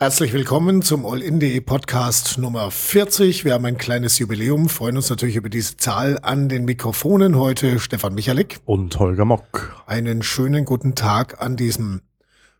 [0.00, 3.44] Herzlich willkommen zum All-In.de Podcast Nummer 40.
[3.44, 7.38] Wir haben ein kleines Jubiläum, freuen uns natürlich über diese Zahl an den Mikrofonen.
[7.38, 8.58] Heute Stefan Michalik.
[8.64, 9.84] Und Holger Mock.
[9.86, 12.00] Einen schönen guten Tag an diesem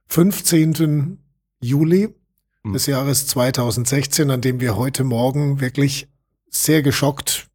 [0.07, 1.19] 15.
[1.61, 2.15] Juli
[2.63, 2.73] hm.
[2.73, 6.09] des Jahres 2016, an dem wir heute Morgen wirklich
[6.51, 7.49] sehr geschockt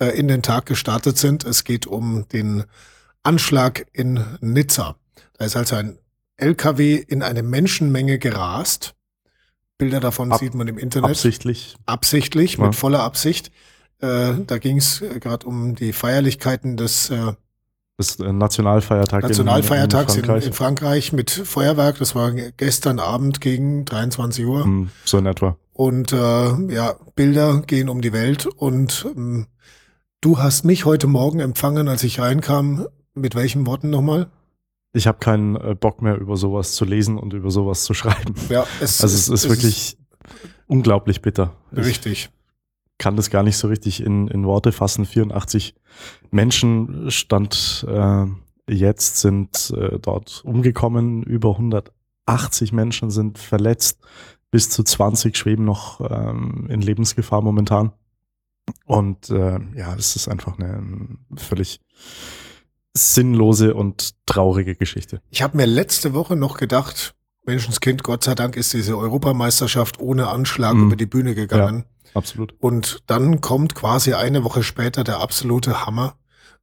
[0.00, 1.44] äh, in den Tag gestartet sind.
[1.44, 2.64] Es geht um den
[3.22, 4.96] Anschlag in Nizza.
[5.36, 5.98] Da ist also ein
[6.36, 8.94] LKW in eine Menschenmenge gerast.
[9.78, 11.10] Bilder davon Ab sieht man im Internet.
[11.10, 11.76] Absichtlich.
[11.86, 12.66] Absichtlich, ja.
[12.66, 13.50] mit voller Absicht.
[14.00, 17.32] Äh, da ging es äh, gerade um die Feierlichkeiten des äh,
[17.96, 20.46] das äh, Nationalfeiertag Nationalfeiertags in, in, Frankreich.
[20.46, 21.12] in, Frankreich.
[21.12, 21.98] mit Feuerwerk.
[21.98, 24.64] Das war gestern Abend gegen 23 Uhr.
[24.64, 25.56] Hm, so in etwa.
[25.72, 28.46] Und äh, ja, Bilder gehen um die Welt.
[28.46, 29.46] Und ähm,
[30.20, 32.86] du hast mich heute Morgen empfangen, als ich reinkam.
[33.14, 34.28] Mit welchen Worten nochmal?
[34.94, 38.34] Ich habe keinen äh, Bock mehr über sowas zu lesen und über sowas zu schreiben.
[38.48, 39.98] Ja, es, also es, es ist wirklich
[40.66, 41.52] unglaublich bitter.
[41.76, 42.30] Richtig.
[42.92, 45.04] Ich kann das gar nicht so richtig in, in Worte fassen.
[45.04, 45.74] 84
[46.30, 48.26] Menschen stand äh,
[48.68, 54.00] jetzt sind äh, dort umgekommen, über 180 Menschen sind verletzt,
[54.50, 57.92] bis zu 20 schweben noch ähm, in Lebensgefahr momentan.
[58.86, 61.80] Und äh, ja, es ist einfach eine völlig
[62.96, 65.20] sinnlose und traurige Geschichte.
[65.30, 67.14] Ich habe mir letzte Woche noch gedacht,
[67.44, 70.86] Menschenskind, Gott sei Dank ist diese Europameisterschaft ohne Anschlag mhm.
[70.86, 71.84] über die Bühne gegangen.
[72.04, 72.54] Ja, absolut.
[72.60, 76.16] Und dann kommt quasi eine Woche später der absolute Hammer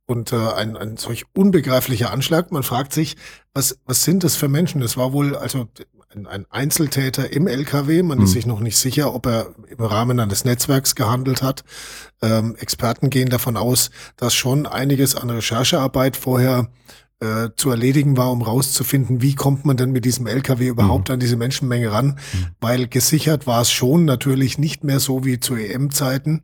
[0.08, 2.52] und äh, ein, ein solch unbegreiflicher Anschlag.
[2.52, 3.18] Man fragt sich,
[3.54, 4.82] was, was sind das für Menschen?
[4.82, 5.68] Das war wohl, also
[6.14, 8.04] ein, ein Einzeltäter im LKW.
[8.04, 8.24] Man mhm.
[8.26, 11.64] ist sich noch nicht sicher, ob er im Rahmen eines Netzwerks gehandelt hat.
[12.22, 16.70] Ähm, Experten gehen davon aus, dass schon einiges an Recherchearbeit vorher
[17.22, 21.14] äh, zu erledigen war, um rauszufinden, wie kommt man denn mit diesem LKW überhaupt mhm.
[21.14, 22.46] an diese Menschenmenge ran, mhm.
[22.60, 26.42] weil gesichert war es schon natürlich nicht mehr so wie zu EM-Zeiten.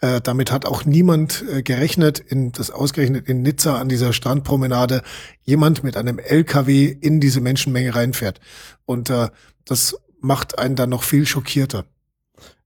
[0.00, 5.02] Äh, damit hat auch niemand äh, gerechnet, in das ausgerechnet in Nizza an dieser Strandpromenade
[5.42, 8.40] jemand mit einem LKW in diese Menschenmenge reinfährt.
[8.86, 9.28] Und äh,
[9.64, 11.84] das macht einen dann noch viel schockierter.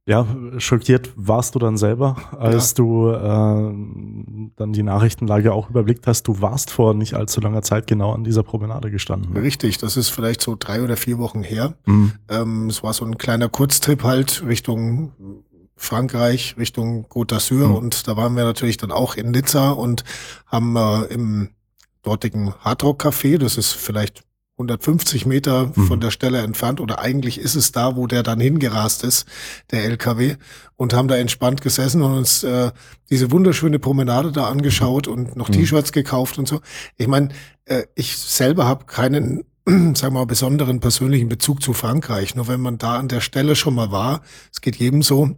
[0.06, 0.26] Ja,
[0.59, 2.75] schockiert warst du dann selber, als ja.
[2.76, 6.25] du äh, dann die Nachrichtenlage auch überblickt hast.
[6.28, 9.32] Du warst vor nicht allzu langer Zeit genau an dieser Promenade gestanden.
[9.32, 9.41] Ne?
[9.41, 11.75] Richtig, das ist vielleicht so drei oder vier Wochen her.
[11.87, 12.12] Mhm.
[12.28, 15.12] Ähm, es war so ein kleiner Kurztrip halt Richtung
[15.75, 17.75] Frankreich, Richtung Côte d'Azur mhm.
[17.75, 20.04] und da waren wir natürlich dann auch in Nizza und
[20.47, 21.48] haben äh, im
[22.03, 24.22] dortigen Hardrock Café, das ist vielleicht
[24.56, 25.87] 150 Meter mhm.
[25.87, 29.26] von der Stelle entfernt oder eigentlich ist es da, wo der dann hingerast ist,
[29.72, 30.37] der LKW
[30.76, 32.70] und haben da entspannt gesessen und uns äh,
[33.10, 35.54] diese wunderschöne Promenade da angeschaut und noch mhm.
[35.54, 36.60] T-Shirts gekauft und so.
[36.97, 37.31] Ich meine,
[37.65, 42.34] äh, ich selber habe keinen sagen wir mal, besonderen persönlichen Bezug zu Frankreich.
[42.34, 44.21] Nur wenn man da an der Stelle schon mal war,
[44.53, 45.36] es geht jedem so,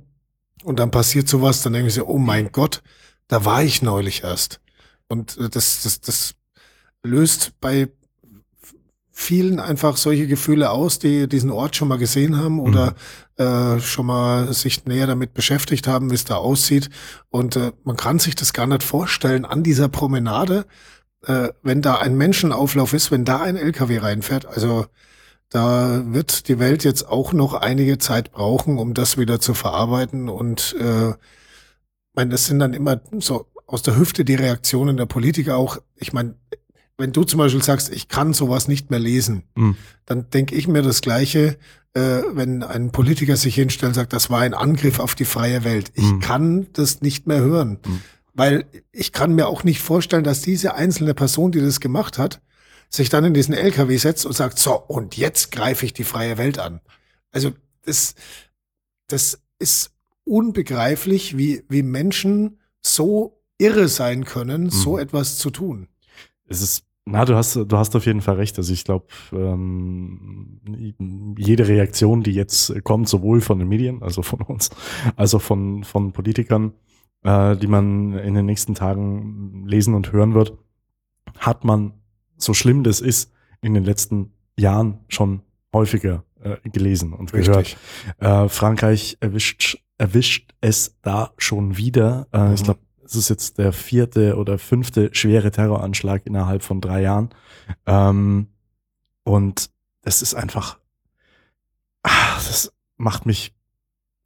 [0.64, 2.82] und dann passiert sowas, dann denke ich so, oh mein Gott,
[3.28, 4.60] da war ich neulich erst.
[5.08, 6.34] Und äh, das, das, das
[7.04, 7.88] löst bei
[9.18, 12.94] vielen einfach solche Gefühle aus, die diesen Ort schon mal gesehen haben oder
[13.38, 13.44] mhm.
[13.44, 16.90] äh, schon mal sich näher damit beschäftigt haben, wie es da aussieht.
[17.30, 20.66] Und äh, man kann sich das gar nicht vorstellen an dieser Promenade,
[21.24, 24.44] äh, wenn da ein Menschenauflauf ist, wenn da ein LKW reinfährt.
[24.44, 24.84] Also
[25.48, 30.28] da wird die Welt jetzt auch noch einige Zeit brauchen, um das wieder zu verarbeiten.
[30.28, 31.14] Und äh,
[32.12, 35.78] meine, das sind dann immer so aus der Hüfte die Reaktionen der Politiker auch.
[35.94, 36.34] Ich meine,
[36.98, 39.76] wenn du zum Beispiel sagst, ich kann sowas nicht mehr lesen, mhm.
[40.06, 41.58] dann denke ich mir das Gleiche,
[41.94, 45.64] äh, wenn ein Politiker sich hinstellt und sagt, das war ein Angriff auf die freie
[45.64, 45.92] Welt.
[45.94, 46.20] Ich mhm.
[46.20, 48.00] kann das nicht mehr hören, mhm.
[48.34, 52.40] weil ich kann mir auch nicht vorstellen, dass diese einzelne Person, die das gemacht hat,
[52.88, 56.38] sich dann in diesen LKW setzt und sagt, so, und jetzt greife ich die freie
[56.38, 56.80] Welt an.
[57.30, 57.52] Also
[57.84, 58.14] das,
[59.08, 59.90] das ist
[60.24, 65.00] unbegreiflich, wie, wie Menschen so irre sein können, so mhm.
[65.00, 65.88] etwas zu tun.
[66.48, 68.58] Es ist na, du hast, du hast auf jeden Fall recht.
[68.58, 70.60] Also ich glaube, ähm,
[71.38, 74.70] jede Reaktion, die jetzt kommt, sowohl von den Medien, also von uns,
[75.14, 76.72] als auch von, von Politikern,
[77.22, 80.58] äh, die man in den nächsten Tagen lesen und hören wird,
[81.38, 81.92] hat man,
[82.38, 83.32] so schlimm das ist,
[83.62, 85.42] in den letzten Jahren schon
[85.72, 87.76] häufiger äh, gelesen und Richtig.
[88.18, 88.46] gehört.
[88.46, 92.26] Äh, Frankreich erwischt, erwischt es da schon wieder.
[92.32, 92.54] Äh, mhm.
[92.54, 97.30] Ich glaube, es ist jetzt der vierte oder fünfte schwere Terroranschlag innerhalb von drei Jahren.
[97.86, 98.48] Ähm,
[99.22, 99.70] und
[100.02, 100.78] es ist einfach,
[102.02, 103.54] ach, das macht mich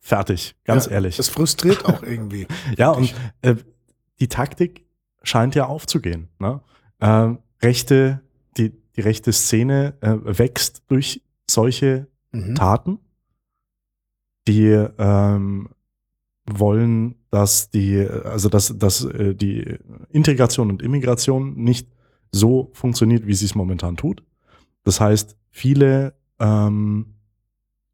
[0.00, 1.16] fertig, ganz ja, ehrlich.
[1.16, 2.46] Das frustriert auch irgendwie.
[2.76, 3.56] ja, und äh,
[4.18, 4.86] die Taktik
[5.22, 6.28] scheint ja aufzugehen.
[6.38, 6.60] Ne?
[6.98, 8.20] Äh, rechte,
[8.56, 12.54] die, die rechte Szene äh, wächst durch solche mhm.
[12.54, 12.98] Taten,
[14.48, 14.68] die
[14.98, 15.68] ähm,
[16.46, 19.78] wollen, dass die, also dass, dass äh, die
[20.10, 21.88] Integration und Immigration nicht
[22.32, 24.22] so funktioniert, wie sie es momentan tut.
[24.84, 27.14] Das heißt, viele ähm,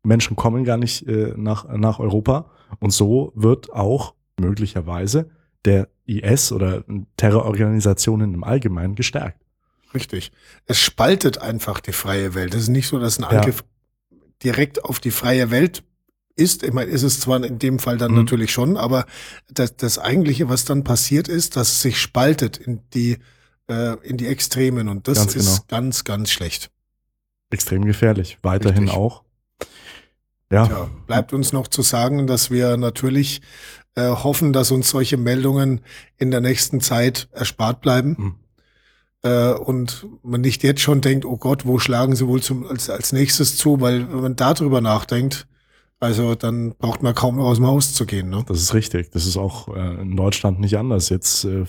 [0.02, 2.50] Menschen kommen gar nicht äh, nach, nach Europa
[2.80, 5.30] und so wird auch möglicherweise
[5.64, 6.84] der IS oder
[7.16, 9.42] Terrororganisationen im Allgemeinen gestärkt.
[9.94, 10.30] Richtig.
[10.66, 12.54] Es spaltet einfach die freie Welt.
[12.54, 13.64] Es ist nicht so, dass ein Angriff
[14.10, 14.18] ja.
[14.44, 15.82] direkt auf die freie Welt
[16.36, 16.62] ist.
[16.62, 18.18] Ich meine, ist es zwar in dem Fall dann mhm.
[18.18, 19.06] natürlich schon, aber
[19.50, 23.18] das, das eigentliche, was dann passiert ist, dass es sich spaltet in die,
[23.68, 25.64] äh, in die Extremen und das ganz ist genau.
[25.68, 26.70] ganz, ganz schlecht.
[27.50, 28.38] Extrem gefährlich.
[28.42, 28.98] Weiterhin Richtig.
[28.98, 29.22] auch.
[30.50, 30.66] Ja.
[30.66, 33.40] Tja, bleibt uns noch zu sagen, dass wir natürlich
[33.96, 35.80] äh, hoffen, dass uns solche Meldungen
[36.18, 38.16] in der nächsten Zeit erspart bleiben.
[38.18, 38.34] Mhm.
[39.22, 42.90] Äh, und man nicht jetzt schon denkt, oh Gott, wo schlagen sie wohl zum, als,
[42.90, 43.80] als nächstes zu?
[43.80, 45.48] Weil wenn man darüber nachdenkt,
[45.98, 48.28] also dann braucht man kaum aus dem Haus zu gehen.
[48.28, 48.44] Ne?
[48.46, 49.10] Das ist richtig.
[49.12, 51.08] Das ist auch äh, in Deutschland nicht anders.
[51.08, 51.64] Jetzt, äh,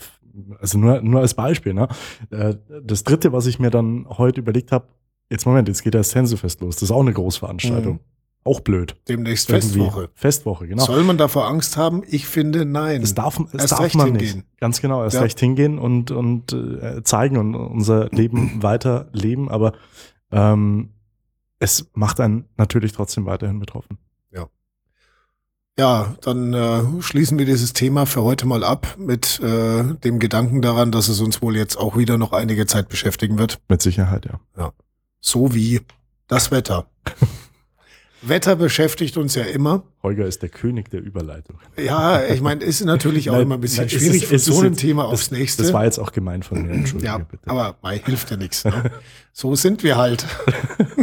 [0.60, 1.74] also nur, nur als Beispiel.
[1.74, 1.88] Ne?
[2.30, 4.88] Äh, das Dritte, was ich mir dann heute überlegt habe,
[5.30, 6.76] jetzt Moment, jetzt geht das Tänzefest los.
[6.76, 7.94] Das ist auch eine Großveranstaltung.
[7.94, 8.00] Mhm.
[8.44, 8.96] Auch blöd.
[9.08, 9.80] Demnächst Irgendwie.
[9.80, 10.10] Festwoche.
[10.14, 10.84] Festwoche, genau.
[10.84, 12.02] Soll man davor Angst haben?
[12.06, 13.00] Ich finde, nein.
[13.00, 14.36] Das darf, das erst darf man hingehen.
[14.36, 14.58] nicht.
[14.58, 15.22] Ganz genau, erst ja.
[15.22, 19.50] recht hingehen und, und äh, zeigen und unser Leben weiter leben.
[19.50, 19.72] Aber
[20.30, 20.90] ähm,
[21.58, 23.98] es macht einen natürlich trotzdem weiterhin betroffen.
[25.78, 30.60] Ja, dann äh, schließen wir dieses Thema für heute mal ab mit äh, dem Gedanken
[30.60, 33.60] daran, dass es uns wohl jetzt auch wieder noch einige Zeit beschäftigen wird.
[33.68, 34.40] Mit Sicherheit, ja.
[34.56, 34.72] Ja.
[35.20, 35.80] So wie
[36.26, 36.86] das Wetter.
[38.22, 39.84] Wetter beschäftigt uns ja immer.
[40.02, 41.60] Holger ist der König der Überleitung.
[41.76, 44.60] Ja, ich meine, ist natürlich auch nein, immer ein bisschen nein, schwierig ist, von so
[44.60, 45.62] einem Thema das, aufs nächste.
[45.62, 47.18] Das war jetzt auch gemein von mir, Entschuldigung.
[47.18, 47.48] Ja, bitte.
[47.48, 48.64] aber mei, hilft ja nichts.
[48.64, 48.90] Ne?
[49.32, 50.26] So sind wir halt.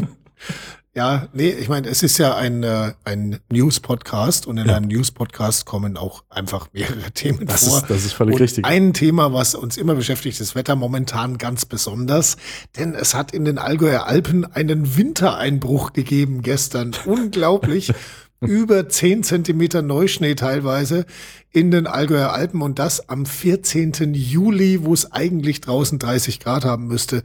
[0.97, 4.77] Ja, nee, ich meine, es ist ja ein, äh, ein News-Podcast und in ja.
[4.77, 7.79] einem News-Podcast kommen auch einfach mehrere Themen das vor.
[7.79, 8.63] Ist, das ist völlig und richtig.
[8.63, 12.37] Ein Thema, was uns immer beschäftigt, ist Wetter momentan ganz besonders,
[12.77, 16.91] denn es hat in den Allgäuer Alpen einen Wintereinbruch gegeben gestern.
[17.05, 17.91] Unglaublich.
[18.39, 21.05] über zehn Zentimeter Neuschnee teilweise
[21.51, 24.13] in den Allgäuer Alpen und das am 14.
[24.13, 27.23] Juli, wo es eigentlich draußen 30 Grad haben müsste.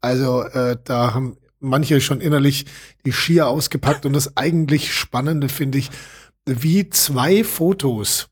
[0.00, 2.66] Also äh, da haben manche schon innerlich
[3.04, 5.90] die Skier ausgepackt und das eigentlich Spannende finde ich,
[6.46, 8.28] wie zwei Fotos,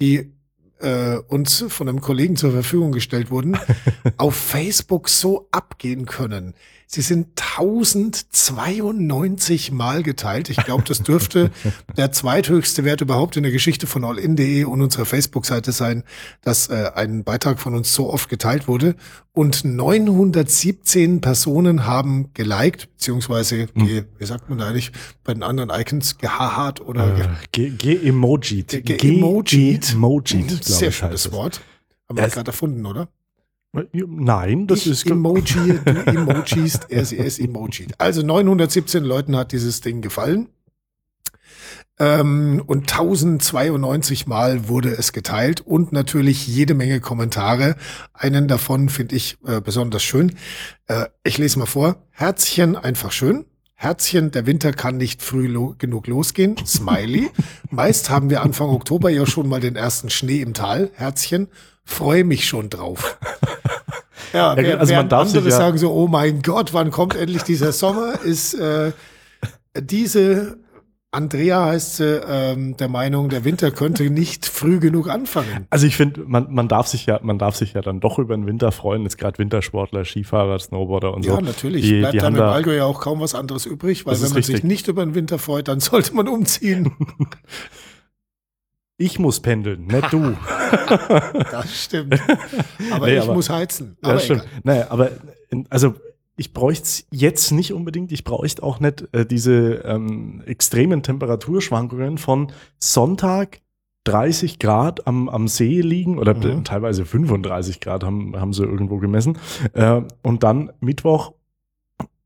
[0.00, 0.32] die
[0.80, 3.58] äh, uns von einem Kollegen zur Verfügung gestellt wurden,
[4.16, 6.54] auf Facebook so abgehen können.
[6.88, 10.50] Sie sind 1092 Mal geteilt.
[10.50, 11.50] Ich glaube, das dürfte
[11.96, 16.04] der zweithöchste Wert überhaupt in der Geschichte von allin.de und unserer Facebook-Seite sein,
[16.42, 18.94] dass äh, ein Beitrag von uns so oft geteilt wurde.
[19.32, 23.86] Und 917 Personen haben geliked, beziehungsweise, hm.
[23.86, 24.92] ge, wie sagt man da eigentlich,
[25.24, 28.68] bei den anderen Icons gehahart oder äh, ge-emojit.
[28.68, 29.88] Ge ge-emojit.
[29.88, 31.62] Ge-emojit, Sehr schönes Wort.
[32.08, 33.08] Haben wir gerade erfunden, oder?
[33.72, 37.88] Nein, das ich ist Emoji, du Emojis, er ist Emoji.
[37.98, 40.48] Also 917 Leuten hat dieses Ding gefallen.
[41.98, 47.76] Ähm, und 1092 Mal wurde es geteilt und natürlich jede Menge Kommentare.
[48.12, 50.36] Einen davon finde ich äh, besonders schön.
[50.88, 51.96] Äh, ich lese mal vor.
[52.10, 53.46] Herzchen, einfach schön.
[53.74, 56.56] Herzchen, der Winter kann nicht früh lo genug losgehen.
[56.66, 57.30] Smiley.
[57.70, 60.90] Meist haben wir Anfang Oktober ja schon mal den ersten Schnee im Tal.
[60.94, 61.48] Herzchen
[61.86, 63.18] freue mich schon drauf.
[64.32, 67.72] Ja, also man darf andere ja sagen so, oh mein Gott, wann kommt endlich dieser
[67.72, 68.20] Sommer?
[68.22, 68.92] Ist äh,
[69.78, 70.58] diese
[71.16, 75.66] Andrea heißt sie, ähm, der Meinung, der Winter könnte nicht früh genug anfangen.
[75.70, 78.36] Also ich finde, man, man darf sich ja, man darf sich ja dann doch über
[78.36, 79.02] den Winter freuen.
[79.02, 81.38] Jetzt gerade Wintersportler, Skifahrer, Snowboarder und ja, so.
[81.38, 81.82] Ja, natürlich.
[81.82, 84.32] Die, Bleibt die dann im Allgäu ja auch kaum was anderes übrig, weil wenn man
[84.32, 84.56] richtig.
[84.56, 86.92] sich nicht über den Winter freut, dann sollte man umziehen.
[88.98, 90.36] Ich muss pendeln, nicht du.
[91.50, 92.18] das stimmt.
[92.90, 93.96] Aber nee, ich aber, muss heizen.
[94.00, 94.46] Aber ja, stimmt.
[94.64, 95.10] Nee, aber
[95.68, 95.94] also
[96.36, 98.12] ich bräuchte es jetzt nicht unbedingt.
[98.12, 103.60] Ich bräuchte auch nicht äh, diese ähm, extremen Temperaturschwankungen von Sonntag
[104.04, 106.64] 30 Grad am, am See liegen oder mhm.
[106.64, 109.38] teilweise 35 Grad haben, haben sie irgendwo gemessen.
[109.72, 111.32] Äh, und dann Mittwoch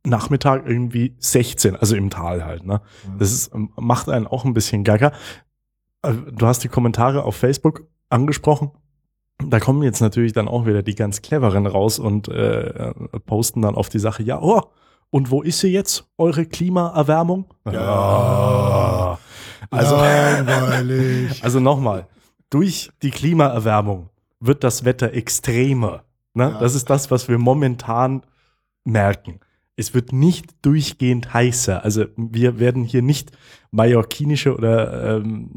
[0.02, 2.64] Nachmittag irgendwie 16, also im Tal halt.
[2.64, 2.80] Ne?
[3.06, 3.18] Mhm.
[3.18, 5.12] Das ist, macht einen auch ein bisschen gaga.
[6.02, 8.70] Äh, du hast die Kommentare auf Facebook angesprochen.
[9.38, 12.92] Da kommen jetzt natürlich dann auch wieder die ganz cleveren raus und äh,
[13.26, 14.62] posten dann auf die Sache, ja, oh,
[15.10, 17.46] und wo ist sie jetzt, eure Klimaerwärmung?
[17.70, 19.18] Ja.
[19.70, 21.42] Also, Langweilig.
[21.42, 22.06] also nochmal,
[22.50, 26.04] durch die Klimaerwärmung wird das Wetter extremer.
[26.34, 26.50] Ne?
[26.52, 26.58] Ja.
[26.60, 28.22] Das ist das, was wir momentan
[28.84, 29.40] merken.
[29.80, 31.82] Es wird nicht durchgehend heißer.
[31.82, 33.32] Also wir werden hier nicht
[33.70, 35.50] mallorquinische oder ähm,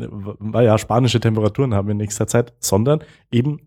[0.53, 3.59] ja, spanische Temperaturen haben in nächster Zeit, sondern eben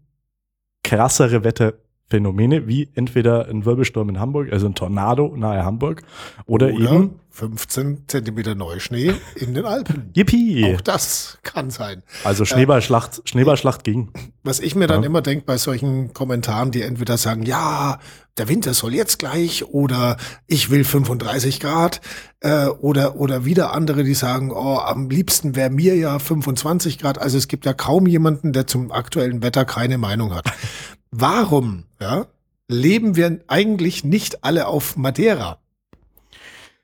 [0.82, 1.74] krassere Wetter,
[2.08, 6.02] Phänomene wie entweder ein Wirbelsturm in Hamburg, also ein Tornado nahe Hamburg,
[6.46, 10.10] oder, oder eben 15 Zentimeter Neuschnee in den Alpen.
[10.16, 10.74] Yippie!
[10.74, 12.02] Auch das kann sein.
[12.24, 14.10] Also Schneeballschlacht, äh, Schneeballschlacht ging.
[14.42, 15.06] Was ich mir dann ja.
[15.06, 17.98] immer denke bei solchen Kommentaren, die entweder sagen, ja,
[18.38, 20.16] der Winter soll jetzt gleich oder
[20.46, 22.00] ich will 35 Grad
[22.40, 27.18] äh, oder oder wieder andere, die sagen, oh, am liebsten wäre mir ja 25 Grad.
[27.18, 30.46] Also es gibt ja kaum jemanden, der zum aktuellen Wetter keine Meinung hat.
[31.10, 32.28] Warum, ja,
[32.66, 35.58] leben wir eigentlich nicht alle auf Madeira?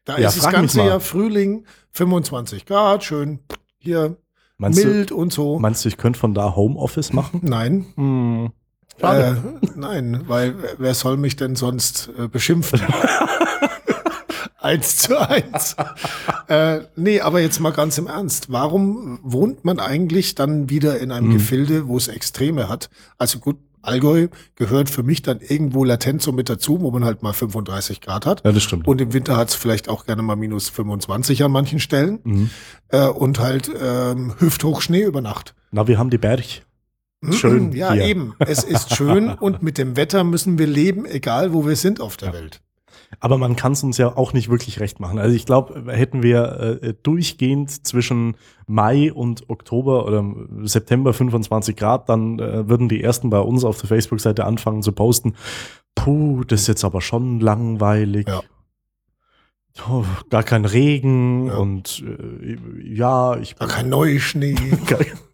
[0.05, 3.41] Da ja, ist das ganze Jahr Frühling, 25 Grad, schön
[3.79, 4.17] hier
[4.59, 5.59] meinst mild du, und so.
[5.59, 7.41] Meinst du, ich könnte von da Homeoffice machen?
[7.43, 7.87] Nein.
[7.97, 8.53] Hm.
[9.01, 9.35] Äh,
[9.75, 12.83] nein, weil wer soll mich denn sonst äh, beschimpfen?
[14.61, 15.75] eins zu eins.
[16.47, 18.53] äh, nee, aber jetzt mal ganz im Ernst.
[18.53, 21.33] Warum wohnt man eigentlich dann wieder in einem hm.
[21.33, 22.91] Gefilde, wo es Extreme hat?
[23.19, 27.23] Also gut, Allgäu gehört für mich dann irgendwo latent so mit dazu, wo man halt
[27.23, 28.45] mal 35 Grad hat.
[28.45, 28.87] Ja, das stimmt.
[28.87, 32.21] Und im Winter hat es vielleicht auch gerne mal minus 25 an manchen Stellen.
[32.25, 32.51] Mhm.
[32.89, 35.55] Äh, und halt ähm, Hüfthochschnee über Nacht.
[35.71, 36.63] Na, wir haben die Berg.
[37.23, 37.33] Mhm.
[37.33, 37.73] Schön.
[37.73, 38.05] Ja, hier.
[38.05, 38.35] eben.
[38.39, 42.17] Es ist schön und mit dem Wetter müssen wir leben, egal wo wir sind auf
[42.17, 42.35] der ja.
[42.35, 42.61] Welt.
[43.21, 45.19] Aber man kann es uns ja auch nicht wirklich recht machen.
[45.19, 50.25] Also ich glaube, hätten wir äh, durchgehend zwischen Mai und Oktober oder
[50.63, 54.93] September 25 Grad, dann äh, würden die ersten bei uns auf der Facebook-Seite anfangen zu
[54.93, 55.35] posten.
[55.95, 58.29] Puh, das ist jetzt aber schon langweilig.
[58.29, 58.43] Ja.
[59.89, 61.57] Oh, gar kein Regen ja.
[61.57, 63.57] und äh, ja, ich.
[63.57, 64.57] Gar kein Neuschnee.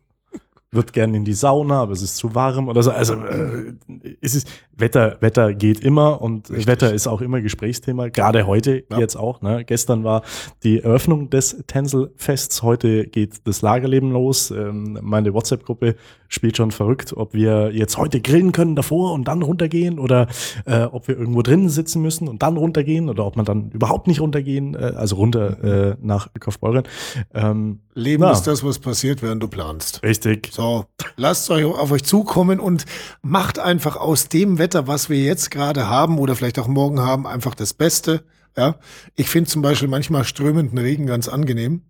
[0.70, 2.90] wird gern in die Sauna, aber es ist zu warm oder so.
[2.90, 3.72] Also äh,
[4.20, 6.66] es ist Wetter, Wetter geht immer und Richtig.
[6.66, 8.08] Wetter ist auch immer Gesprächsthema.
[8.08, 8.98] Gerade heute ja.
[8.98, 9.40] jetzt auch.
[9.40, 9.64] Ne?
[9.64, 10.22] Gestern war
[10.62, 12.62] die Eröffnung des Tänzelfests.
[12.62, 14.50] Heute geht das Lagerleben los.
[14.50, 15.96] Ähm, meine WhatsApp-Gruppe
[16.28, 20.28] spielt schon verrückt, ob wir jetzt heute grillen können davor und dann runtergehen oder
[20.66, 24.06] äh, ob wir irgendwo drinnen sitzen müssen und dann runtergehen oder ob man dann überhaupt
[24.06, 26.84] nicht runtergehen, äh, also runter äh, nach Kaufbeuren.
[27.32, 28.32] Ähm, Leben na.
[28.32, 30.02] ist das, was passiert, während du planst.
[30.02, 30.52] Richtig.
[30.58, 32.84] So, lasst euch auf euch zukommen und
[33.22, 37.28] macht einfach aus dem Wetter, was wir jetzt gerade haben oder vielleicht auch morgen haben,
[37.28, 38.24] einfach das Beste.
[38.56, 38.74] Ja,
[39.14, 41.82] ich finde zum Beispiel manchmal strömenden Regen ganz angenehm.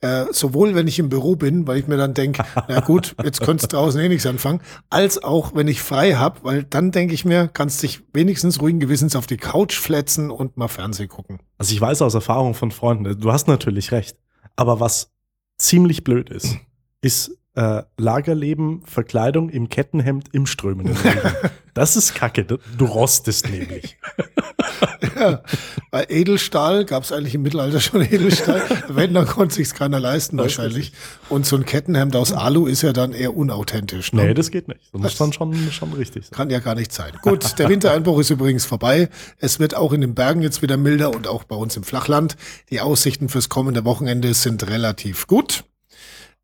[0.00, 3.40] Äh, sowohl wenn ich im Büro bin, weil ich mir dann denke, na gut, jetzt
[3.42, 4.60] könntest du draußen eh nichts anfangen,
[4.90, 8.80] als auch wenn ich frei hab, weil dann denke ich mir, kannst dich wenigstens ruhigen
[8.80, 11.38] Gewissens auf die Couch fletzen und mal Fernsehen gucken.
[11.58, 14.18] Also ich weiß aus Erfahrung von Freunden, du hast natürlich recht,
[14.56, 15.12] aber was
[15.58, 16.56] ziemlich blöd ist,
[17.00, 21.20] ist äh, Lagerleben, Verkleidung im Kettenhemd im strömenden Regen.
[21.74, 23.96] Das ist kacke, du rostest nämlich.
[25.18, 25.42] ja,
[25.90, 28.62] bei Edelstahl gab es eigentlich im Mittelalter schon Edelstahl.
[28.88, 30.92] Wenn, dann konnte sich's keiner leisten wahrscheinlich.
[31.28, 34.12] Und so ein Kettenhemd aus Alu ist ja dann eher unauthentisch.
[34.12, 34.26] Ne?
[34.26, 34.82] Nee, das geht nicht.
[34.92, 36.32] Das muss dann schon, schon richtig sein.
[36.32, 37.12] Kann ja gar nicht sein.
[37.22, 39.08] Gut, der Wintereinbruch ist übrigens vorbei.
[39.38, 42.36] Es wird auch in den Bergen jetzt wieder milder und auch bei uns im Flachland.
[42.70, 45.64] Die Aussichten fürs kommende Wochenende sind relativ gut.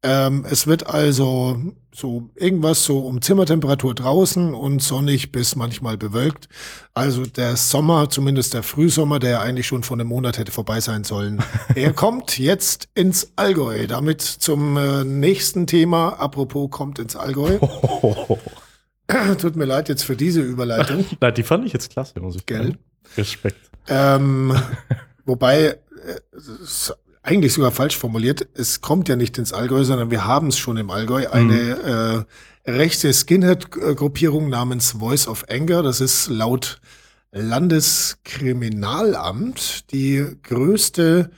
[0.02, 1.61] Ähm, es wird also
[1.92, 6.49] so irgendwas so um Zimmertemperatur draußen und sonnig bis manchmal bewölkt.
[6.95, 10.80] Also der Sommer, zumindest der Frühsommer, der ja eigentlich schon vor einem Monat hätte vorbei
[10.80, 11.42] sein sollen,
[11.75, 13.87] er kommt jetzt ins Allgäu.
[13.87, 16.14] Damit zum äh, nächsten Thema.
[16.14, 17.59] Apropos kommt ins Allgäu.
[19.38, 21.04] Tut mir leid jetzt für diese Überleitung.
[21.21, 22.78] Nein, die fand ich jetzt klasse, muss ich Gell?
[23.16, 23.59] Respekt.
[23.88, 24.54] Ähm,
[25.26, 25.76] wobei, äh,
[27.23, 28.49] eigentlich sogar falsch formuliert.
[28.55, 31.29] Es kommt ja nicht ins Allgäu, sondern wir haben es schon im Allgäu.
[31.29, 32.27] Eine mhm.
[32.67, 35.83] äh, rechte Skinhead-Gruppierung namens Voice of Anger.
[35.83, 36.81] Das ist laut
[37.33, 41.31] Landeskriminalamt die größte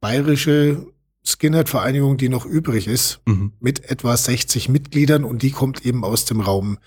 [0.00, 0.86] bayerische
[1.24, 3.52] Skinhead-Vereinigung, die noch übrig ist, mhm.
[3.60, 6.78] mit etwa 60 Mitgliedern und die kommt eben aus dem Raum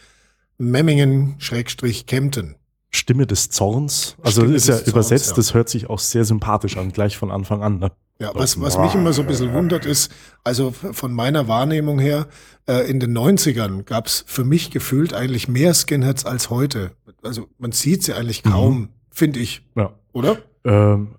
[0.58, 2.56] Memmingen-Kempten.
[2.92, 4.16] Stimme des Zorns.
[4.24, 5.36] Also Stimme ist ja übersetzt, Zorns, ja.
[5.36, 7.80] das hört sich auch sehr sympathisch an, gleich von Anfang an.
[7.80, 7.92] Ne?
[8.22, 10.12] Ja, was, was mich immer so ein bisschen wundert ist,
[10.44, 12.28] also von meiner Wahrnehmung her,
[12.68, 16.92] äh, in den 90ern gab es für mich gefühlt eigentlich mehr Skinheads als heute.
[17.24, 18.90] Also man sieht sie eigentlich kaum, mhm.
[19.10, 19.62] finde ich.
[19.76, 19.94] Ja.
[20.12, 20.38] Oder?
[20.66, 21.16] Ähm,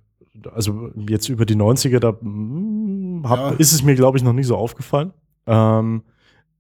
[0.52, 3.50] also jetzt über die 90er, da hm, hab, ja.
[3.52, 5.12] ist es mir, glaube ich, noch nicht so aufgefallen.
[5.46, 6.02] Ähm,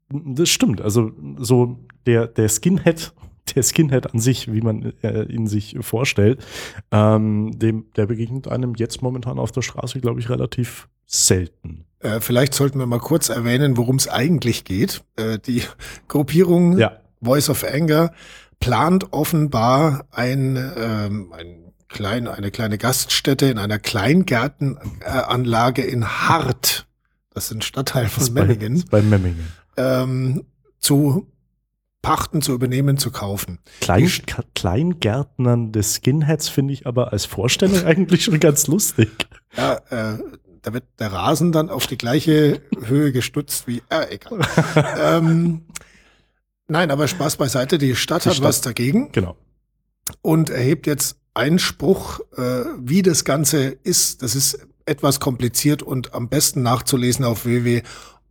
[0.08, 0.80] das stimmt.
[0.80, 3.12] Also so der, der Skinhead
[3.54, 6.44] der Skinhead an sich, wie man äh, ihn sich vorstellt,
[6.90, 11.84] ähm, dem, der begegnet einem jetzt momentan auf der Straße, glaube ich, relativ selten.
[12.00, 15.04] Äh, vielleicht sollten wir mal kurz erwähnen, worum es eigentlich geht.
[15.16, 15.62] Äh, die
[16.08, 16.92] Gruppierung ja.
[17.22, 18.12] Voice of Anger
[18.58, 26.86] plant offenbar ein, ähm, ein klein, eine kleine Gaststätte in einer Kleingärtenanlage in Hart,
[27.32, 29.52] das ist ein Stadtteil von Memmingen, bei, bei Memmingen.
[29.76, 30.44] Ähm,
[30.78, 31.26] zu
[32.02, 33.58] pachten, zu übernehmen, zu kaufen.
[33.80, 34.10] Klein,
[34.54, 39.10] Kleingärtnern des Skinheads finde ich aber als Vorstellung eigentlich schon ganz lustig.
[39.56, 40.18] Ja, äh,
[40.62, 44.40] da wird der Rasen dann auf die gleiche Höhe gestutzt wie, äh, egal.
[44.98, 45.62] ähm,
[46.68, 49.12] nein, aber Spaß beiseite, die Stadt die hat Stadt, was dagegen.
[49.12, 49.36] Genau.
[50.22, 54.22] Und erhebt jetzt Einspruch, äh, wie das Ganze ist.
[54.22, 57.82] Das ist etwas kompliziert und am besten nachzulesen auf www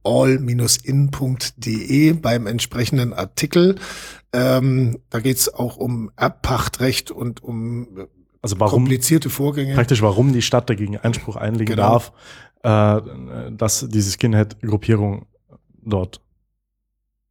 [0.03, 1.53] all-in.de
[2.13, 3.75] beim entsprechenden Artikel.
[4.31, 8.07] Ähm, da geht es auch um Erbpachtrecht und um
[8.41, 9.75] also warum, komplizierte Vorgänge.
[9.75, 11.99] Praktisch, warum die Stadt dagegen Einspruch einlegen genau.
[11.99, 12.13] darf,
[12.63, 15.25] äh, dass diese Skinhead-Gruppierung
[15.83, 16.21] dort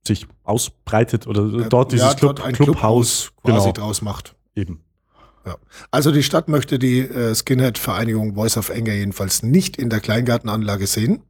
[0.07, 3.87] sich ausbreitet oder äh, dort dieses ja, Club, dort ein Clubhaus, Clubhaus quasi genau.
[3.87, 4.35] draus macht.
[4.55, 4.81] Eben.
[5.47, 5.57] Ja.
[5.91, 10.87] Also die Stadt möchte die äh, Skinhead-Vereinigung Voice of Anger jedenfalls nicht in der Kleingartenanlage
[10.87, 11.23] sehen.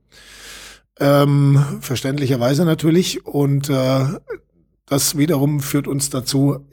[1.00, 3.26] Ähm, verständlicherweise natürlich.
[3.26, 4.06] Und äh,
[4.86, 6.66] das wiederum führt uns dazu,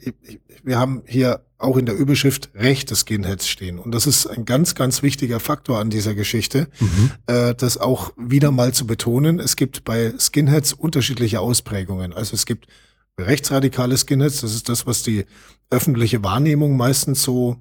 [0.64, 3.78] wir haben hier auch in der Überschrift Recht des Skinheads stehen.
[3.78, 7.10] Und das ist ein ganz, ganz wichtiger Faktor an dieser Geschichte, mhm.
[7.26, 9.38] äh, das auch wieder mal zu betonen.
[9.38, 12.12] Es gibt bei Skinheads unterschiedliche Ausprägungen.
[12.12, 12.66] Also es gibt
[13.18, 15.24] rechtsradikale Skinheads, das ist das, was die
[15.70, 17.56] öffentliche Wahrnehmung meistens so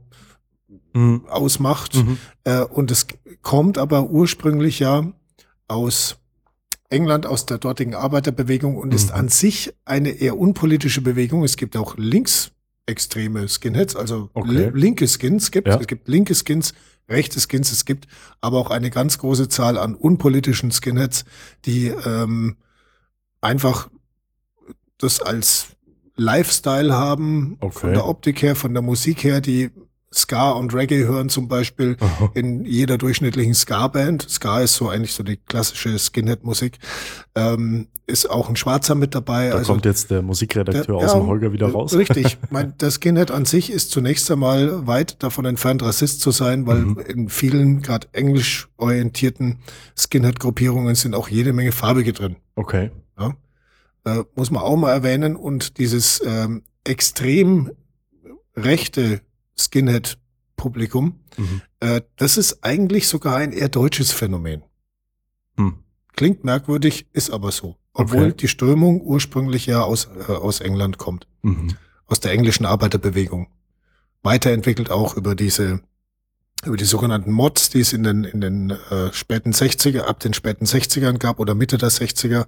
[0.94, 1.26] mhm.
[1.28, 1.96] ausmacht.
[1.96, 2.18] Mhm.
[2.44, 3.08] Äh, und es
[3.42, 5.14] kommt aber ursprünglich ja
[5.68, 6.18] aus
[6.90, 8.96] England aus der dortigen Arbeiterbewegung und mhm.
[8.96, 11.44] ist an sich eine eher unpolitische Bewegung.
[11.44, 14.72] Es gibt auch linksextreme Skinheads, also okay.
[14.74, 15.68] linke Skins gibt.
[15.68, 15.80] Ja.
[15.80, 16.74] Es gibt linke Skins,
[17.10, 18.08] rechte Skins, es gibt
[18.42, 21.26] aber auch eine ganz große Zahl an unpolitischen Skinheads,
[21.66, 22.58] die ähm,
[23.42, 23.90] einfach
[24.98, 25.68] das als
[26.16, 27.80] Lifestyle haben, okay.
[27.80, 29.72] von der Optik her, von der Musik her, die
[30.16, 32.32] Ska und Reggae hören zum Beispiel Aha.
[32.34, 34.30] in jeder durchschnittlichen Ska-Band.
[34.30, 36.80] Ska ist so eigentlich so die klassische Skinhead-Musik.
[37.36, 39.50] Ähm, ist auch ein Schwarzer mit dabei.
[39.50, 41.96] Da also, kommt jetzt der Musikredakteur der, aus ja, dem Holger wieder raus.
[41.96, 42.38] Richtig.
[42.50, 46.78] mein, das Skinhead an sich ist zunächst einmal weit davon entfernt, Rassist zu sein, weil
[46.78, 47.00] mhm.
[47.00, 49.60] in vielen gerade englisch orientierten
[49.98, 52.36] Skinhead-Gruppierungen sind auch jede Menge Farbige drin.
[52.56, 52.92] Okay.
[53.20, 53.34] Ja?
[54.06, 55.36] Äh, muss man auch mal erwähnen.
[55.36, 57.72] Und dieses ähm, extrem
[58.56, 59.22] rechte
[59.58, 61.20] Skinhead-Publikum.
[61.38, 61.62] Mhm.
[61.80, 64.64] Äh, das ist eigentlich sogar ein eher deutsches Phänomen.
[65.58, 65.80] Hm.
[66.16, 67.78] Klingt merkwürdig, ist aber so.
[67.94, 68.38] Obwohl okay.
[68.42, 71.28] die Strömung ursprünglich ja aus, äh, aus England kommt.
[71.44, 71.76] Mhm.
[72.08, 73.48] Aus der englischen Arbeiterbewegung.
[74.22, 75.82] Weiterentwickelt auch über diese
[76.66, 80.34] über die sogenannten Mods, die es in den, in den äh, späten 60er, ab den
[80.34, 82.48] späten 60ern gab oder Mitte der 60er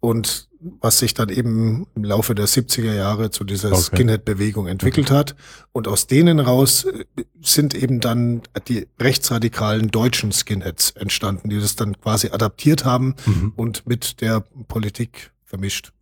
[0.00, 0.48] und
[0.80, 3.80] was sich dann eben im Laufe der 70er Jahre zu dieser okay.
[3.80, 5.18] Skinhead-Bewegung entwickelt okay.
[5.18, 5.36] hat.
[5.72, 7.04] Und aus denen raus äh,
[7.40, 13.52] sind eben dann die rechtsradikalen deutschen Skinheads entstanden, die das dann quasi adaptiert haben mhm.
[13.56, 15.92] und mit der Politik vermischt.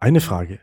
[0.00, 0.58] Eine Frage.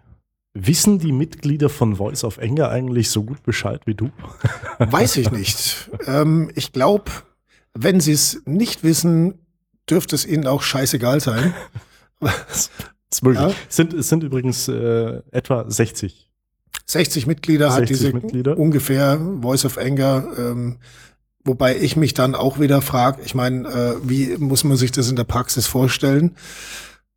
[0.53, 4.11] Wissen die Mitglieder von Voice of Anger eigentlich so gut Bescheid wie du?
[4.79, 5.89] Weiß ich nicht.
[6.05, 7.11] ähm, ich glaube,
[7.73, 9.39] wenn sie es nicht wissen,
[9.89, 11.53] dürfte es ihnen auch scheißegal sein.
[12.19, 12.69] Das
[13.11, 13.41] ist möglich.
[13.41, 13.55] Ja.
[13.69, 16.29] Es, sind, es sind übrigens äh, etwa 60.
[16.85, 18.57] 60 Mitglieder 60 hat diese Mitglieder.
[18.57, 20.27] ungefähr Voice of Anger.
[20.37, 20.77] Ähm,
[21.43, 25.09] wobei ich mich dann auch wieder frage, ich meine, äh, wie muss man sich das
[25.09, 26.35] in der Praxis vorstellen?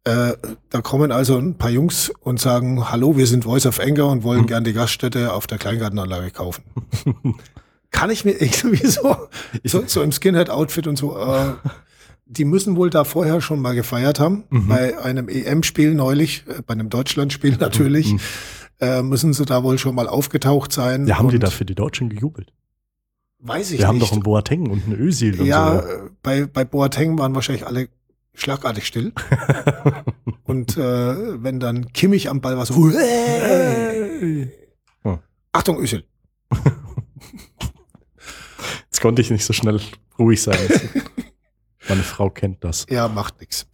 [0.04, 0.32] Äh,
[0.70, 4.24] da kommen also ein paar Jungs und sagen, hallo, wir sind Voice of Anger und
[4.24, 4.46] wollen hm.
[4.46, 6.64] gern die Gaststätte auf der Kleingartenanlage kaufen.
[7.92, 9.16] Kann ich mir irgendwie so,
[9.64, 11.52] so, so im Skinhead-Outfit und so, äh,
[12.36, 14.44] die müssen wohl da vorher schon mal gefeiert haben.
[14.50, 14.68] Mhm.
[14.68, 18.20] Bei einem EM-Spiel neulich, äh, bei einem Deutschland-Spiel natürlich, mhm.
[18.80, 21.06] äh, müssen sie da wohl schon mal aufgetaucht sein.
[21.06, 22.52] Ja, haben die da für die Deutschen gejubelt?
[23.38, 23.86] Weiß ich Wir nicht.
[23.88, 25.88] haben doch einen Boateng und einen Özil und ja, so.
[25.88, 27.88] Ja, bei, bei Boateng waren wahrscheinlich alle
[28.34, 29.12] schlagartig still.
[30.44, 34.48] und äh, wenn dann Kimmich am Ball war, so hey.
[35.02, 35.18] hm.
[35.50, 36.04] Achtung, Özil.
[38.84, 39.80] Jetzt konnte ich nicht so schnell
[40.18, 40.56] ruhig sein.
[41.92, 42.86] Meine Frau kennt das.
[42.88, 43.66] Ja, macht nichts.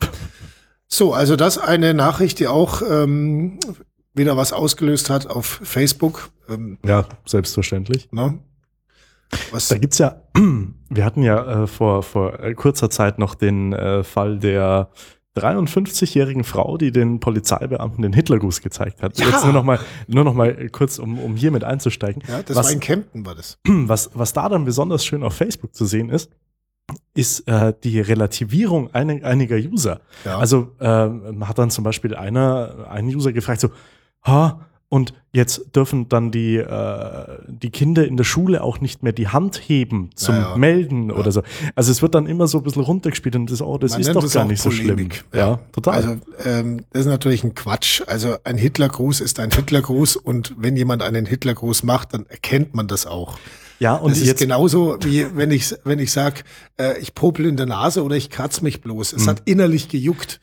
[0.88, 3.61] So, also das eine Nachricht, die auch ähm,
[4.12, 6.31] wieder was ausgelöst hat auf Facebook.
[6.48, 8.11] Ähm, ja, selbstverständlich.
[8.11, 8.40] Ne?
[9.52, 9.68] Was?
[9.68, 10.20] Da gibt's ja,
[10.88, 14.90] wir hatten ja äh, vor, vor kurzer Zeit noch den äh, Fall der
[15.37, 19.16] 53-jährigen Frau, die den Polizeibeamten den Hitlergruß gezeigt hat.
[19.20, 19.26] Ja.
[19.26, 19.78] Jetzt nur noch mal,
[20.09, 22.24] nur noch mal kurz, um, um hier mit einzusteigen.
[22.26, 23.61] Ja, das was, war in Kempten, war das.
[23.68, 26.33] Was, was da dann besonders schön auf Facebook zu sehen ist,
[27.14, 30.01] ist äh, die Relativierung ein, einiger User.
[30.24, 30.38] Ja.
[30.38, 33.70] Also äh, hat dann zum Beispiel einer, ein User gefragt so,
[34.24, 39.12] ha, Und jetzt dürfen dann die, äh, die Kinder in der Schule auch nicht mehr
[39.12, 40.57] die Hand heben zum Ja, ja.
[40.57, 41.16] Melden Ja.
[41.16, 41.42] oder so.
[41.74, 44.14] Also es wird dann immer so ein bisschen runtergespielt und das, oh, das Man ist
[44.14, 44.96] doch es gar nicht so schlimm.
[44.96, 45.24] Polemik.
[45.35, 45.94] Ja, total.
[45.94, 48.01] Also ähm, das ist natürlich ein Quatsch.
[48.07, 52.87] Also ein Hitlergruß ist ein Hitlergruß und wenn jemand einen Hitlergruß macht, dann erkennt man
[52.88, 53.37] das auch.
[53.79, 56.45] Ja, und das ist genauso wie wenn ich wenn ich sag,
[56.81, 59.12] äh, ich popel in der Nase oder ich kratz mich bloß.
[59.12, 60.41] Es hat innerlich gejuckt.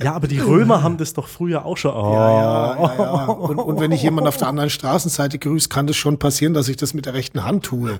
[0.00, 1.92] ja, aber die Römer haben das doch früher auch schon.
[1.92, 2.12] Oh.
[2.14, 3.24] Ja, ja, ja.
[3.26, 6.68] Und, und wenn ich jemand auf der anderen Straßenseite grüße, kann das schon passieren, dass
[6.68, 7.98] ich das mit der rechten Hand tue.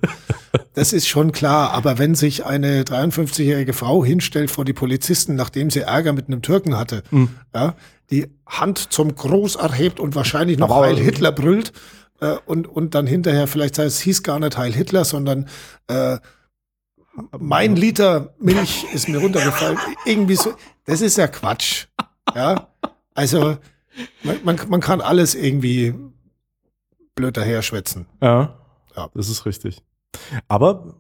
[0.74, 1.72] Das ist schon klar.
[1.72, 6.40] Aber wenn sich eine 53-jährige Frau hinstellt vor die Polizisten, nachdem sie Ärger mit einem
[6.40, 7.30] Türken hatte, Hm.
[7.54, 7.74] ja,
[8.10, 11.72] die Hand zum Groß erhebt und wahrscheinlich noch Heil Hitler brüllt
[12.20, 15.48] äh, und, und dann hinterher vielleicht sagt, es hieß gar nicht Heil Hitler, sondern
[15.88, 16.18] äh,
[17.38, 19.78] mein Liter Milch ist mir runtergefallen.
[20.04, 20.54] Irgendwie so.
[20.84, 21.86] Das ist ja Quatsch.
[22.34, 22.68] Ja.
[23.14, 23.58] Also,
[24.22, 25.94] man, man, man kann alles irgendwie
[27.14, 28.06] blöd daher schwätzen.
[28.22, 28.56] Ja,
[28.96, 29.10] Ja.
[29.14, 29.82] das ist richtig.
[30.46, 30.94] Aber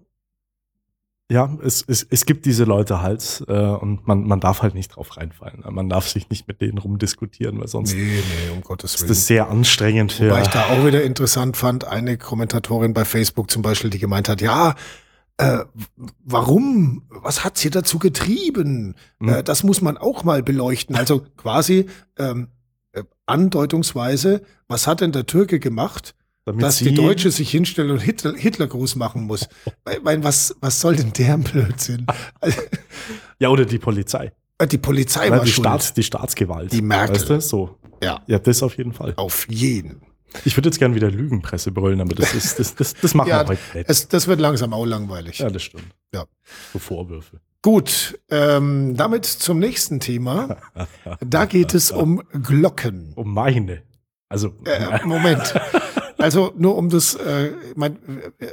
[1.30, 4.96] ja, es, es, es gibt diese Leute halt äh, und man, man darf halt nicht
[4.96, 5.62] drauf reinfallen.
[5.68, 9.08] Man darf sich nicht mit denen rumdiskutieren, weil sonst Nee, nee, um Gottes ist Willen.
[9.10, 10.20] das sehr anstrengend.
[10.20, 14.28] Wobei ich da auch wieder interessant fand, eine Kommentatorin bei Facebook zum Beispiel, die gemeint
[14.28, 14.74] hat, ja,
[15.36, 15.64] äh,
[16.24, 17.02] warum?
[17.10, 18.94] Was hat sie dazu getrieben?
[19.20, 19.28] Hm.
[19.28, 20.96] Äh, das muss man auch mal beleuchten.
[20.96, 21.86] Also quasi
[22.18, 22.48] ähm,
[22.92, 26.14] äh, andeutungsweise, was hat denn der Türke gemacht,
[26.48, 29.48] damit dass die Deutsche sich hinstellen und Hitler, Hitlergruß machen muss?
[29.84, 32.06] Weil, weil was, was soll denn der Blödsinn?
[33.40, 34.32] Ja, oder die Polizei.
[34.68, 35.64] die Polizei Ja, war die, schuld.
[35.64, 36.72] Staats, die Staatsgewalt.
[36.72, 37.14] Die Merkel.
[37.16, 37.40] Weißt du?
[37.40, 37.78] So.
[38.02, 39.14] Ja, Ja, das auf jeden Fall.
[39.16, 40.02] auf jeden.
[40.44, 43.44] Ich würde jetzt gerne wieder Lügenpresse brüllen, aber das ist, das, das, das machen Ja,
[43.44, 43.88] wir heute nicht.
[43.88, 45.38] Es, das wird langsam auch langweilig.
[45.38, 45.84] Ja, das stimmt.
[46.12, 46.24] Ja.
[46.72, 47.40] So Vorwürfe.
[47.62, 50.56] Gut, ähm, damit zum nächsten Thema.
[51.20, 53.12] Da geht es um Glocken.
[53.14, 53.82] Um meine.
[54.28, 55.54] Also, Äh, Moment.
[56.18, 57.96] Also nur um das, äh, ich mein,
[58.38, 58.48] äh,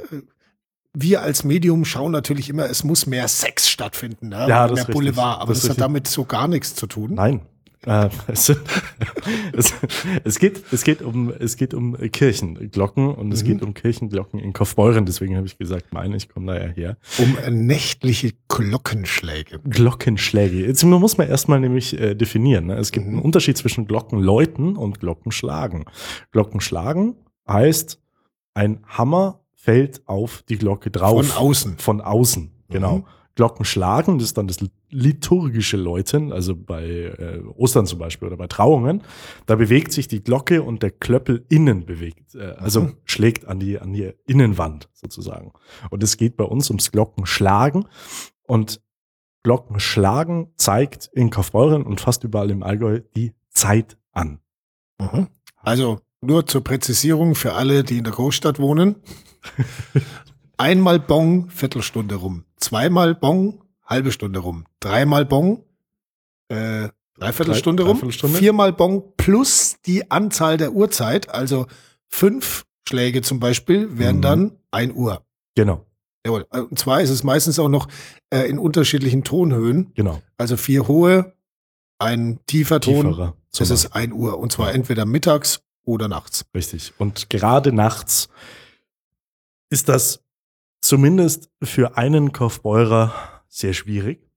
[0.94, 4.46] wir als Medium schauen natürlich immer, es muss mehr Sex stattfinden, ne?
[4.48, 4.94] Ja, das mehr.
[4.94, 7.14] Boulevard, aber Das das, hat damit so gar nichts zu tun.
[7.14, 7.42] Nein.
[7.84, 8.48] Äh, es,
[9.52, 9.74] es,
[10.24, 13.46] es, geht, es, geht um, es geht um Kirchenglocken und es Mhm.
[13.48, 15.04] geht um Kirchenglocken in Kaufbeuren.
[15.06, 16.96] Deswegen habe ich gesagt, meine, ich komme da ja her.
[17.18, 19.60] Um äh, nächtliche Glockenschläge.
[19.68, 20.66] Glockenschläge.
[20.66, 22.66] Jetzt muss man erstmal nämlich äh, definieren.
[22.66, 22.76] Ne?
[22.76, 23.12] Es gibt Mhm.
[23.14, 25.84] einen Unterschied zwischen Glockenläuten und Glockenschlagen.
[26.32, 27.16] Glockenschlagen
[27.48, 28.00] heißt,
[28.54, 31.26] ein Hammer fällt auf die Glocke drauf.
[31.26, 31.78] Von außen.
[31.78, 32.98] Von außen, genau.
[32.98, 33.04] Mhm.
[33.34, 38.46] Glockenschlagen, das ist dann das liturgische Läuten, also bei äh, Ostern zum Beispiel oder bei
[38.46, 39.02] Trauungen.
[39.44, 42.96] Da bewegt sich die Glocke und der Klöppel innen bewegt, äh, also Mhm.
[43.04, 45.52] schlägt an die, an die Innenwand sozusagen.
[45.90, 47.86] Und es geht bei uns ums Glockenschlagen.
[48.44, 48.80] Und
[49.42, 54.40] Glockenschlagen zeigt in Kaufbeuren und fast überall im Allgäu die Zeit an.
[54.98, 55.28] Mhm.
[55.56, 58.96] Also nur zur Präzisierung für alle, die in der Großstadt wohnen.
[60.58, 62.44] Einmal Bong, Viertelstunde rum.
[62.56, 64.64] Zweimal Bong, halbe Stunde rum.
[64.80, 65.64] Dreimal Bong,
[66.48, 67.96] äh, Dreiviertelstunde Drei- rum.
[67.98, 68.38] Dreiviertelstunde.
[68.38, 71.30] Viermal Bong plus die Anzahl der Uhrzeit.
[71.30, 71.66] Also
[72.08, 74.22] fünf Schläge zum Beispiel wären Mhm.
[74.22, 75.24] dann ein Uhr.
[75.54, 75.84] Genau,
[76.26, 76.42] Jawohl.
[76.50, 77.88] Und zwar ist es meistens auch noch
[78.30, 79.92] äh, in unterschiedlichen Tonhöhen.
[79.94, 80.20] genau.
[80.38, 81.34] Also vier hohe,
[81.98, 83.06] ein tiefer Ton.
[83.08, 83.36] Tieferer.
[83.56, 84.38] Das ist ein Uhr.
[84.38, 86.44] Und zwar entweder mittags oder nachts.
[86.54, 86.92] Richtig.
[86.98, 88.28] Und gerade nachts
[89.70, 90.22] ist das
[90.82, 93.14] zumindest für einen Kaufbeurer
[93.48, 94.28] sehr schwierig.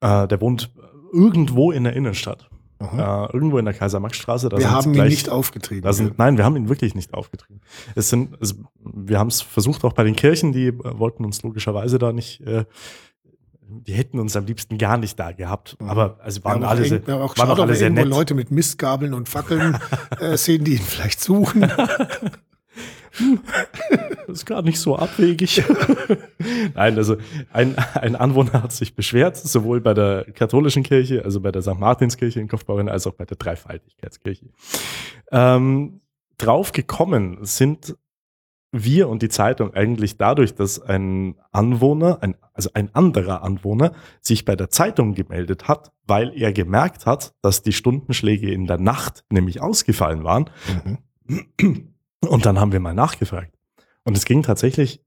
[0.00, 0.72] Äh, der wohnt
[1.12, 2.50] irgendwo in der Innenstadt.
[2.80, 2.86] Äh,
[3.32, 4.50] irgendwo in der Kaiser-Max-Straße.
[4.52, 5.92] Wir haben ihn gleich- nicht aufgetrieben.
[5.92, 7.60] Sind, nein, wir haben ihn wirklich nicht aufgetrieben.
[7.96, 11.42] Es sind, es, wir haben es versucht auch bei den Kirchen, die äh, wollten uns
[11.42, 12.66] logischerweise da nicht, äh,
[13.68, 15.76] die hätten uns am liebsten gar nicht da gehabt.
[15.80, 15.90] Mhm.
[15.90, 18.06] Aber also waren auch alle, sehr, waren auch geschaut, alle sehr nett.
[18.06, 19.78] Leute mit Mistgabeln und Fackeln
[20.20, 21.60] äh, sehen, die ihn vielleicht suchen.
[24.26, 25.62] Das ist gar nicht so abwegig.
[26.74, 27.16] Nein, also
[27.52, 31.78] ein, ein Anwohner hat sich beschwert, sowohl bei der katholischen Kirche, also bei der St.
[31.78, 34.46] Martinskirche in Kaufbeuren, als auch bei der Dreifaltigkeitskirche.
[35.32, 36.00] Ähm,
[36.38, 37.96] drauf gekommen sind
[38.70, 44.44] wir und die Zeitung eigentlich dadurch, dass ein Anwohner, ein, also ein anderer Anwohner, sich
[44.44, 49.24] bei der Zeitung gemeldet hat, weil er gemerkt hat, dass die Stundenschläge in der Nacht
[49.30, 50.50] nämlich ausgefallen waren.
[51.28, 51.94] Mhm.
[52.20, 53.54] Und dann haben wir mal nachgefragt.
[54.04, 55.02] Und es ging tatsächlich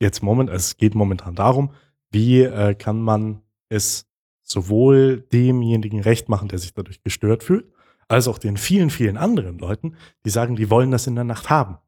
[0.00, 1.72] jetzt moment, es geht momentan darum,
[2.10, 4.06] wie äh, kann man es
[4.42, 7.66] sowohl demjenigen recht machen, der sich dadurch gestört fühlt,
[8.08, 11.50] als auch den vielen, vielen anderen Leuten, die sagen, die wollen das in der Nacht
[11.50, 11.78] haben,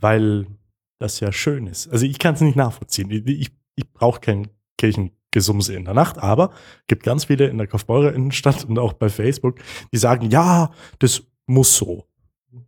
[0.00, 0.46] weil
[0.98, 1.88] das ja schön ist.
[1.88, 3.10] Also ich kann es nicht nachvollziehen.
[3.10, 6.50] Ich, ich, ich brauche kein Kirchengesumse in der Nacht, aber
[6.86, 9.56] gibt ganz viele in der Kaufbeurer Innenstadt und auch bei Facebook,
[9.92, 12.06] die sagen, ja, das muss so.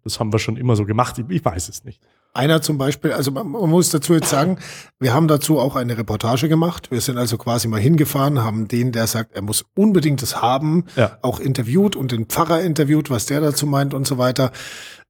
[0.05, 1.19] das haben wir schon immer so gemacht.
[1.19, 2.01] Ich, ich weiß es nicht.
[2.33, 4.59] Einer zum Beispiel, also man, man, muss dazu jetzt sagen,
[5.01, 6.93] wir haben dazu auch eine Reportage gemacht.
[6.93, 10.85] Wir sind also quasi mal hingefahren, haben den, der sagt, er muss unbedingt das haben,
[10.95, 11.19] ja.
[11.23, 14.53] auch interviewt und den Pfarrer interviewt, was der dazu meint und so weiter.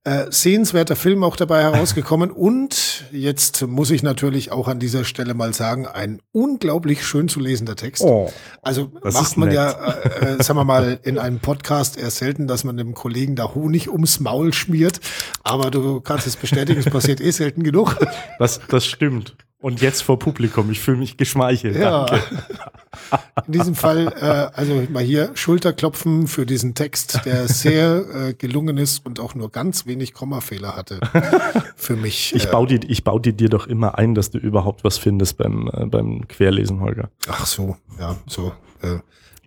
[0.03, 5.35] Äh, sehenswerter Film auch dabei herausgekommen und jetzt muss ich natürlich auch an dieser Stelle
[5.35, 8.03] mal sagen, ein unglaublich schön zu lesender Text.
[8.03, 8.33] Oh,
[8.63, 9.57] also macht man nett.
[9.57, 13.37] ja, äh, äh, sagen wir mal, in einem Podcast eher selten, dass man dem Kollegen
[13.37, 15.01] da Honig ums Maul schmiert,
[15.45, 17.99] aber du kannst es bestätigen, es passiert eh selten genug.
[18.39, 19.37] Das, das stimmt.
[19.61, 20.71] Und jetzt vor Publikum.
[20.71, 21.77] Ich fühle mich geschmeichelt.
[21.77, 22.07] Ja.
[22.07, 22.43] Danke.
[23.47, 28.79] In diesem Fall, äh, also mal hier Schulterklopfen für diesen Text, der sehr äh, gelungen
[28.79, 31.01] ist und auch nur ganz wenig Kommafehler hatte.
[31.77, 32.35] Für mich.
[32.35, 35.37] Ich baue, die, ich baue die dir doch immer ein, dass du überhaupt was findest
[35.37, 37.11] beim, äh, beim Querlesen, Holger.
[37.29, 38.53] Ach so, ja, so.
[38.83, 38.99] Äh,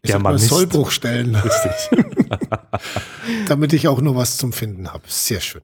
[0.02, 0.50] ich Germanist.
[0.50, 1.36] Sollbruchstellen.
[1.36, 2.08] Richtig.
[3.48, 5.04] Damit ich auch nur was zum Finden habe.
[5.08, 5.62] Sehr schön.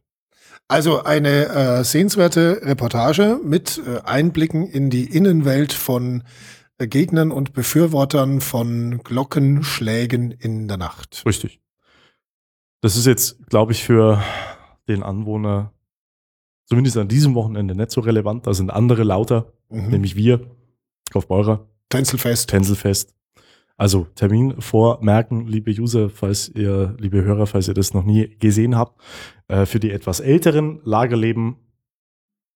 [0.69, 6.23] Also eine äh, sehenswerte Reportage mit äh, Einblicken in die Innenwelt von
[6.77, 11.23] äh, Gegnern und Befürwortern von Glockenschlägen in der Nacht.
[11.25, 11.59] Richtig.
[12.81, 14.23] Das ist jetzt, glaube ich, für
[14.87, 15.73] den Anwohner
[16.65, 18.45] zumindest an diesem Wochenende nicht so relevant.
[18.45, 19.89] Da sind andere lauter, mhm.
[19.89, 20.55] nämlich wir,
[21.11, 21.67] Kaufbeurer.
[21.89, 22.47] Tänzelfest.
[22.47, 23.15] Tänzelfest.
[23.79, 28.75] Also Termin vormerken, liebe User, falls ihr, liebe Hörer, falls ihr das noch nie gesehen
[28.75, 28.99] habt.
[29.47, 31.55] Äh, für die etwas älteren Lagerleben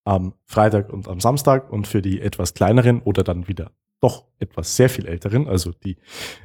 [0.04, 3.70] am Freitag und am Samstag und für die etwas kleineren oder dann wieder
[4.02, 5.96] doch etwas sehr viel älteren, also die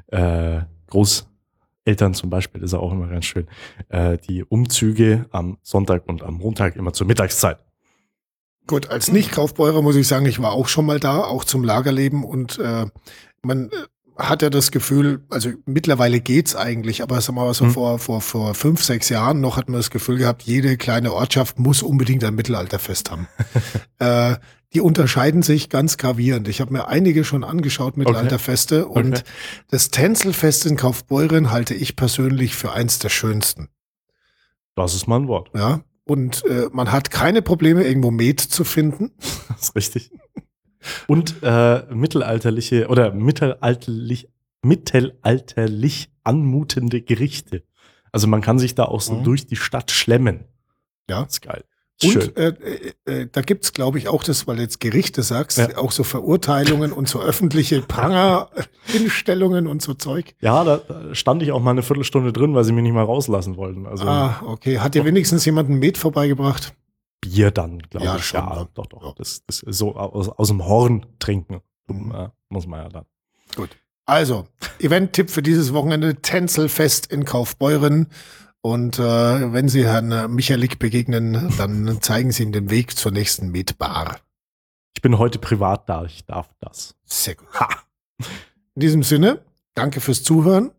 [0.07, 3.47] äh, Großeltern zum Beispiel, ist auch immer ganz schön,
[3.89, 7.57] äh, die Umzüge am Sonntag und am Montag immer zur Mittagszeit.
[8.65, 12.23] Gut, als Nicht-Kaufbeurer muss ich sagen, ich war auch schon mal da, auch zum Lagerleben
[12.23, 12.85] und äh,
[13.41, 13.69] man
[14.19, 17.71] hat er das Gefühl, also mittlerweile geht's eigentlich, aber sagen wir mal so mhm.
[17.71, 21.57] vor, vor, vor fünf, sechs Jahren noch hat man das Gefühl gehabt, jede kleine Ortschaft
[21.57, 23.27] muss unbedingt ein Mittelalterfest haben.
[23.99, 24.35] äh,
[24.73, 26.47] die unterscheiden sich ganz gravierend.
[26.47, 28.99] Ich habe mir einige schon angeschaut, Mittelalterfeste, okay.
[28.99, 29.23] und okay.
[29.69, 33.69] das Tänzelfest in Kaufbeuren halte ich persönlich für eins der schönsten.
[34.75, 35.49] Das ist mein Wort.
[35.55, 35.81] Ja.
[36.03, 39.11] Und äh, man hat keine Probleme, irgendwo Met zu finden.
[39.49, 40.11] Das ist richtig
[41.07, 44.29] und äh, mittelalterliche oder mittelalterlich,
[44.61, 47.63] mittelalterlich anmutende Gerichte.
[48.11, 49.23] Also man kann sich da auch so mhm.
[49.23, 50.45] durch die Stadt schlemmen.
[51.09, 51.23] Ja.
[51.23, 51.63] Das ist geil.
[52.01, 52.53] Und äh,
[53.05, 55.77] äh, äh, da gibt's, glaube ich, auch das, weil du jetzt Gerichte sagst, ja.
[55.77, 60.33] auch so Verurteilungen und so öffentliche Pranger-Hinstellungen und so Zeug.
[60.39, 63.57] Ja, da stand ich auch mal eine Viertelstunde drin, weil sie mich nicht mal rauslassen
[63.57, 63.85] wollten.
[63.85, 64.79] Also, ah, okay.
[64.79, 66.73] Hat dir wenigstens jemand ein Met vorbeigebracht?
[67.21, 68.25] Bier dann, glaube ja, ich.
[68.25, 69.03] Schon, ja, doch, doch.
[69.03, 69.13] Ja.
[69.17, 72.11] Das, das ist so aus, aus dem Horn trinken mhm.
[72.11, 73.05] äh, muss man ja dann.
[73.55, 73.69] Gut.
[74.05, 74.47] Also,
[74.79, 78.07] Event-Tipp für dieses Wochenende: Tänzelfest in Kaufbeuren.
[78.61, 83.51] Und äh, wenn Sie Herrn Michalik begegnen, dann zeigen Sie ihm den Weg zur nächsten
[83.51, 84.19] Mietbar.
[84.95, 86.95] Ich bin heute privat da, ich darf das.
[87.05, 87.47] Sehr gut.
[87.53, 87.69] Ha.
[88.75, 89.41] In diesem Sinne,
[89.75, 90.71] danke fürs Zuhören.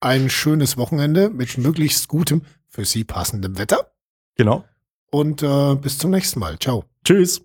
[0.00, 3.92] Ein schönes Wochenende mit möglichst gutem, für Sie passendem Wetter.
[4.34, 4.64] Genau
[5.10, 6.58] und äh, bis zum nächsten Mal.
[6.58, 6.84] Ciao.
[7.04, 7.42] Tschüss.